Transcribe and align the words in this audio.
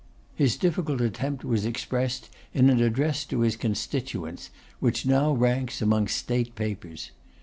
His 0.33 0.57
difficult 0.57 0.99
attempt 0.99 1.43
was 1.45 1.63
expressed 1.63 2.29
in 2.55 2.71
an 2.71 2.81
address 2.81 3.23
to 3.25 3.41
his 3.41 3.55
constituents, 3.55 4.49
which 4.79 5.05
now 5.05 5.31
ranks 5.31 5.79
among 5.79 6.07
state 6.07 6.55
papers. 6.55 7.11